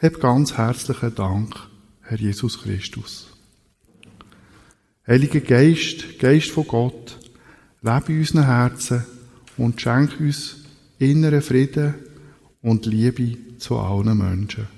Hab 0.00 0.20
ganz 0.20 0.56
herzlichen 0.56 1.12
Dank 1.16 1.56
Herr 2.02 2.18
Jesus 2.18 2.62
Christus. 2.62 3.26
Heiliger 5.04 5.40
Geist, 5.40 6.20
Geist 6.20 6.52
von 6.52 6.68
Gott, 6.68 7.18
lebe 7.82 8.12
in 8.12 8.20
unseren 8.20 8.46
Herzen 8.46 9.04
und 9.56 9.80
schenk 9.80 10.20
uns 10.20 10.58
inneren 11.00 11.42
Frieden 11.42 11.94
und 12.62 12.86
Liebe 12.86 13.58
zu 13.58 13.76
allen 13.76 14.16
Menschen. 14.16 14.68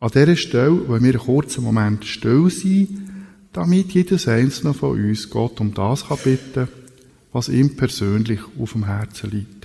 An 0.00 0.10
dieser 0.10 0.36
Stelle 0.36 0.88
wollen 0.88 1.04
wir 1.04 1.10
einen 1.10 1.18
kurzen 1.18 1.64
Moment 1.64 2.06
still 2.06 2.48
sein, 2.48 3.26
damit 3.52 3.92
jedes 3.92 4.26
einzelne 4.26 4.72
von 4.72 4.98
uns 4.98 5.28
Gott 5.28 5.60
um 5.60 5.74
das 5.74 6.02
bitten 6.24 6.54
kann, 6.54 6.68
was 7.34 7.50
ihm 7.50 7.76
persönlich 7.76 8.40
auf 8.58 8.72
dem 8.72 8.86
Herzen 8.86 9.30
liegt. 9.32 9.57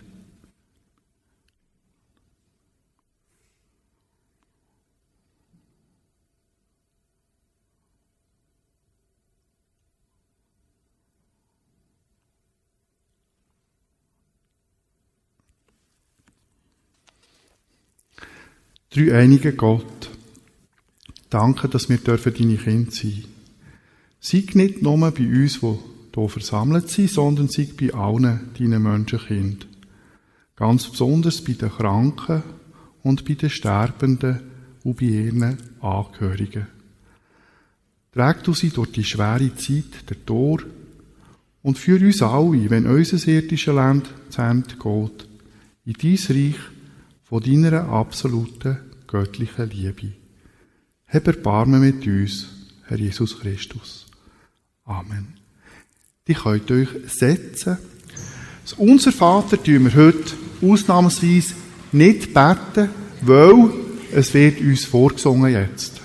Dreieinige 18.94 19.54
Gott, 19.54 20.12
danke, 21.32 21.68
dass 21.68 21.90
wir 21.90 21.98
dürfen 21.98 22.32
deine 22.36 22.58
Kinder 22.58 22.92
sein. 22.92 23.24
Sei 24.20 24.46
nicht 24.54 24.84
nur 24.84 25.00
bei 25.12 25.26
uns, 25.26 25.60
die 25.62 25.78
hier 26.14 26.30
versammelt 26.30 26.90
sind, 26.90 27.10
sondern 27.10 27.48
sei 27.48 27.68
bei 27.76 27.92
allen 27.92 28.52
deinen 28.58 28.84
Menschenkind. 28.84 29.68
Ganz 30.56 30.88
besonders 30.88 31.44
bei 31.44 31.54
den 31.54 31.72
Kranken 31.72 32.44
und 33.02 33.26
bei 33.26 33.34
den 33.34 33.50
Sterbenden 33.50 34.42
und 34.84 34.98
bei 34.98 35.06
ihren 35.06 35.58
Angehörigen. 35.82 36.68
Träg 38.14 38.44
du 38.44 38.54
sie 38.54 38.70
durch 38.70 38.92
die 38.92 39.04
schwere 39.04 39.56
Zeit 39.56 40.08
der 40.08 40.24
Tor 40.24 40.60
Und 41.64 41.80
führ 41.80 42.00
uns 42.00 42.22
alle, 42.22 42.70
wenn 42.70 42.86
unser 42.86 43.28
irdisches 43.28 43.74
Land 43.74 44.08
zu 44.30 44.42
Ende 44.42 44.76
geht, 44.76 45.28
in 45.86 45.94
dein 45.94 46.36
Reich 46.36 46.60
von 47.34 47.41
deiner 47.41 47.89
absoluten 47.89 48.78
göttlichen 49.08 49.67
Liebe. 49.72 50.13
Hab 51.08 51.26
Erbarmen 51.26 51.82
mit 51.82 52.06
uns, 52.06 52.46
Herr 52.86 53.00
Jesus 53.00 53.39
Christus. 53.39 54.06
Amen. 54.86 55.34
Die 56.28 56.36
könnt 56.36 56.69
euch 56.69 56.89
setzen. 57.08 57.80
Das 58.62 58.74
Unser 58.74 59.12
Vater 59.12 59.58
tun 59.58 59.84
wir 59.86 59.96
heute 59.96 60.32
ausnahmsweise 60.62 61.56
nicht 61.91 62.36
beten, 62.36 62.89
weil 63.22 63.72
es 64.12 64.32
wird 64.36 64.62
uns 64.62 64.86
vorgesungen 64.86 65.52
jetzt. 65.52 66.03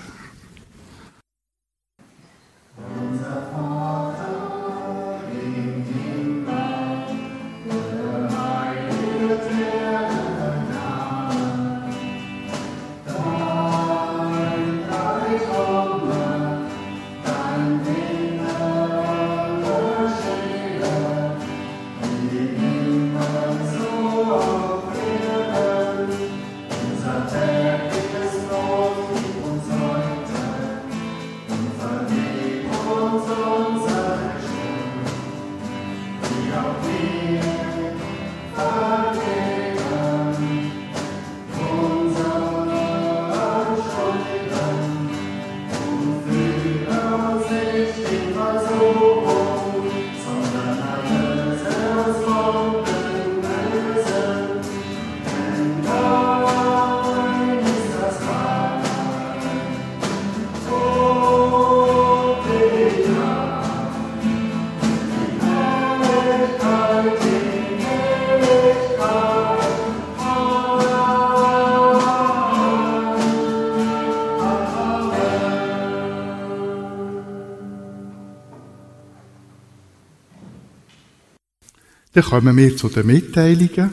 Dann 82.19 82.25
kommen 82.25 82.57
wir 82.57 82.77
zu 82.77 82.89
den 82.89 83.07
Mitteilungen. 83.07 83.91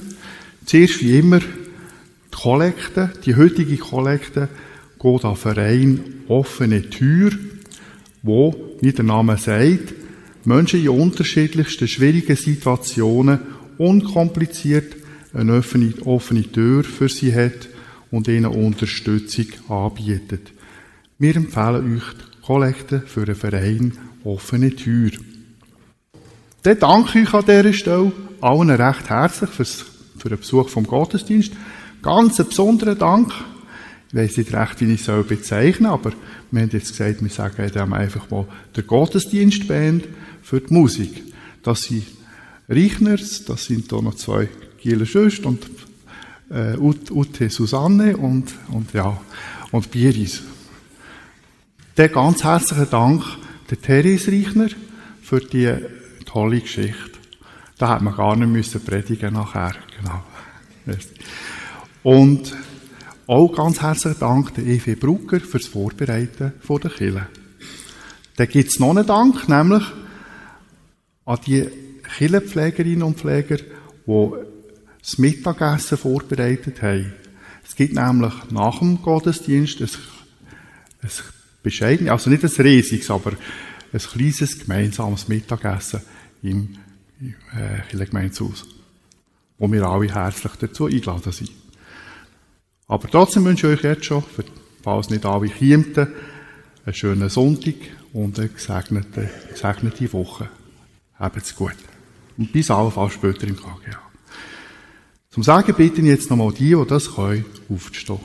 Zuerst 0.66 1.04
wie 1.04 1.20
immer 1.20 1.42
die 1.42 2.36
Kollekte. 2.36 3.14
Die 3.24 3.36
heutige 3.36 3.78
Kollekte 3.78 4.50
geht 5.00 5.24
an 5.24 5.36
Verein 5.36 6.00
Offene 6.28 6.90
Tür, 6.90 7.34
wo, 8.24 8.76
wie 8.82 8.92
der 8.92 9.06
Name 9.06 9.38
sagt, 9.38 9.94
Menschen 10.44 10.82
in 10.82 10.90
unterschiedlichsten 10.90 11.88
schwierigen 11.88 12.36
Situationen 12.36 13.42
unkompliziert 13.78 14.96
eine 15.32 15.58
offene, 15.60 15.94
offene 16.04 16.52
Tür 16.52 16.84
für 16.84 17.10
sie 17.10 17.32
hat 17.32 17.70
und 18.10 18.28
ihnen 18.28 18.48
Unterstützung 18.48 19.46
anbietet. 19.70 20.52
Wir 21.20 21.36
empfehlen 21.36 21.98
euch 21.98 22.14
die 22.14 22.42
Kollekte 22.44 23.04
für 23.06 23.22
einen 23.22 23.36
Verein 23.36 23.94
Offene 24.24 24.76
Tür. 24.76 25.12
Dann 26.66 26.80
danke 26.80 27.20
ich 27.20 27.32
an 27.32 27.46
dieser 27.46 27.74
Stelle 27.74 28.12
allen 28.42 28.72
recht 28.72 29.08
herzlich 29.08 29.52
fürs, 29.52 29.86
für 30.18 30.30
den 30.30 30.40
Besuch 30.40 30.68
vom 30.68 30.88
Gottesdienst. 30.88 31.52
Ganz 32.02 32.40
einen 32.40 32.50
besonderen 32.50 32.98
Dank. 32.98 33.32
Ich 34.08 34.16
weiss 34.16 34.36
nicht 34.36 34.52
recht, 34.52 34.82
wie 34.82 34.92
ich 34.92 35.08
es 35.08 35.28
bezeichnen 35.28 35.90
soll, 35.90 35.94
aber 35.94 36.12
wir 36.50 36.64
haben 36.64 36.70
jetzt 36.72 36.90
gesagt, 36.90 37.22
wir 37.22 37.30
sagen 37.30 37.72
dem 37.72 37.94
einfach 37.94 38.32
mal 38.32 38.48
der 38.76 38.82
Gottesdienstband 38.82 40.06
für 40.42 40.60
die 40.60 40.74
Musik. 40.74 41.22
Das 41.62 41.84
sind 41.84 42.08
Reichners, 42.68 43.46
das 43.46 43.66
sind 43.66 43.92
da 43.92 44.02
noch 44.02 44.16
zwei 44.16 44.50
Gieler 44.80 45.06
Schüster 45.06 45.50
und 45.50 45.70
äh, 46.50 46.78
Ute 46.78 47.52
Susanne 47.52 48.18
und, 48.18 48.52
und 48.72 48.92
ja, 48.92 49.22
und 49.72 49.92
Bieris. 49.92 50.42
Der 51.96 52.10
ganz 52.10 52.44
herzlichen 52.44 52.90
Dank 52.90 53.24
der 53.70 53.80
Therese 53.80 54.32
Reichner 54.32 54.70
für 55.22 55.42
die 55.42 55.72
tolle 56.36 56.60
Geschichte. 56.60 57.18
Da 57.78 57.90
hat 57.90 58.02
man 58.02 58.14
gar 58.14 58.36
nicht 58.36 58.50
müssen 58.50 58.84
predigen 58.84 59.34
nachher. 59.34 59.74
Genau. 59.98 60.22
Und 62.04 62.54
auch 63.26 63.56
ganz 63.56 63.82
herzlichen 63.82 64.20
Dank 64.20 64.54
der 64.54 64.66
Evi 64.66 64.96
Brugger 64.96 65.40
fürs 65.40 65.68
Vorbereiten 65.68 66.52
von 66.60 66.82
der 66.82 66.92
Kille. 66.92 67.28
Da 68.36 68.46
gibt's 68.46 68.80
noch 68.80 68.90
einen 68.90 69.08
Dank, 69.08 69.48
nämlich 69.48 69.84
an 71.24 71.40
die 71.48 71.70
Killenpflegerinnen 72.18 73.04
und 73.04 73.18
Pfleger, 73.18 73.58
die 74.06 74.32
das 75.02 75.18
Mittagessen 75.18 75.98
vorbereitet 75.98 76.82
haben. 76.82 77.14
Es 77.66 77.78
gibt 77.78 77.94
nämlich 77.94 78.34
nach 78.52 78.80
dem 78.80 79.02
Gottesdienst 79.02 79.80
ein, 79.80 79.90
ein 81.02 81.10
bescheidenes, 81.64 82.12
also 82.12 82.30
nicht 82.30 82.44
ein 82.44 82.66
riesiges, 82.66 83.10
aber 83.10 83.32
ein 83.94 84.00
kleines 84.00 84.60
gemeinsames 84.60 85.30
Mittagessen 85.30 86.02
im 86.42 86.78
äh, 87.22 87.82
Kirchengemeindehaus, 87.90 88.66
wo 89.58 89.72
wir 89.72 89.84
alle 89.84 90.14
herzlich 90.14 90.54
dazu 90.60 90.86
eingeladen 90.86 91.32
sind. 91.32 91.52
Aber 92.88 93.10
trotzdem 93.10 93.46
wünsche 93.46 93.72
ich 93.72 93.80
euch 93.80 93.84
jetzt 93.84 94.06
schon, 94.06 94.24
falls 94.84 95.10
nicht 95.10 95.26
alle 95.26 95.50
kommen, 95.50 96.08
einen 96.86 96.94
schönen 96.94 97.30
Sonntag 97.30 97.76
und 98.14 98.38
eine 98.40 98.50
gesegnete, 98.50 99.30
gesegnete 99.52 100.14
Woche. 100.14 100.50
Habt's 101.18 101.56
gut. 101.56 101.76
Und 102.38 102.52
bis 102.52 102.70
allenfalls 102.70 103.14
später 103.14 103.48
im 103.48 103.56
KGA. 103.56 104.00
Zum 105.30 105.44
Sagen 105.44 105.74
bitte 105.76 106.02
ich 106.02 106.08
jetzt 106.08 106.30
nochmal 106.30 106.54
die, 106.54 106.76
die 106.76 106.86
das 106.88 107.14
können, 107.14 107.46
aufzustehen. 107.70 108.20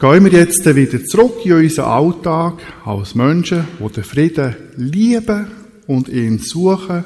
Gehen 0.00 0.24
wir 0.24 0.32
jetzt 0.32 0.64
wieder 0.76 1.04
zurück 1.04 1.44
in 1.44 1.54
unseren 1.54 1.86
Alltag 1.86 2.62
als 2.84 3.16
Menschen, 3.16 3.66
die 3.80 3.92
den 3.92 4.04
Frieden 4.04 4.54
lieben 4.76 5.48
und 5.88 6.08
ihn 6.08 6.38
suchen 6.38 7.02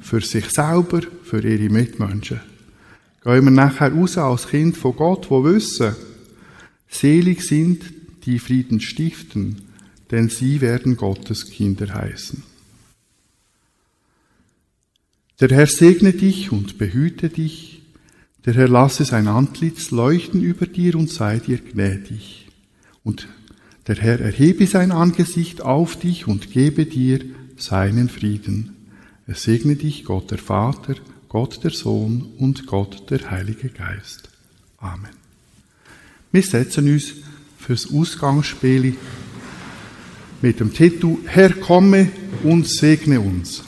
für 0.00 0.20
sich 0.20 0.48
selber, 0.50 1.00
für 1.24 1.42
ihre 1.42 1.68
Mitmenschen. 1.68 2.40
Gehen 3.24 3.44
wir 3.44 3.50
nachher 3.50 3.92
raus 3.92 4.16
als 4.18 4.46
Kind 4.46 4.76
von 4.76 4.94
Gott, 4.94 5.30
wo 5.30 5.42
wissen, 5.42 5.96
selig 6.88 7.42
sind 7.42 7.82
die 8.24 8.38
Frieden 8.38 8.80
stiften, 8.80 9.62
denn 10.12 10.28
sie 10.28 10.60
werden 10.60 10.96
Gottes 10.96 11.50
Kinder 11.50 11.92
heißen. 11.92 12.44
Der 15.40 15.48
Herr 15.48 15.66
segne 15.66 16.12
dich 16.12 16.52
und 16.52 16.78
behüte 16.78 17.30
dich. 17.30 17.81
Der 18.44 18.54
Herr 18.54 18.68
lasse 18.68 19.04
sein 19.04 19.28
Antlitz 19.28 19.90
leuchten 19.90 20.42
über 20.42 20.66
dir 20.66 20.96
und 20.96 21.08
sei 21.10 21.38
dir 21.38 21.58
gnädig. 21.58 22.48
Und 23.04 23.28
der 23.86 23.96
Herr 23.96 24.20
erhebe 24.20 24.66
sein 24.66 24.90
Angesicht 24.90 25.60
auf 25.62 25.96
dich 25.96 26.26
und 26.26 26.50
gebe 26.50 26.86
dir 26.86 27.20
seinen 27.56 28.08
Frieden. 28.08 28.76
Er 29.26 29.34
segne 29.36 29.76
dich, 29.76 30.04
Gott 30.04 30.30
der 30.30 30.38
Vater, 30.38 30.96
Gott 31.28 31.62
der 31.62 31.70
Sohn 31.70 32.26
und 32.38 32.66
Gott 32.66 33.10
der 33.10 33.30
Heilige 33.30 33.68
Geist. 33.68 34.28
Amen. 34.78 35.10
Wir 36.32 36.42
setzen 36.42 36.92
uns 36.92 37.14
fürs 37.58 37.92
Ausgangsspiel 37.92 38.96
mit 40.42 40.58
dem 40.58 40.72
Titel 40.72 41.18
Herr 41.26 41.50
komme 41.50 42.10
und 42.42 42.68
segne 42.68 43.20
uns. 43.20 43.62